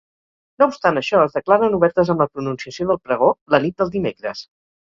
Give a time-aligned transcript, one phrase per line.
[0.61, 4.47] No obstant això es declaren obertes amb la pronunciació del pregó, la nit del dimecres.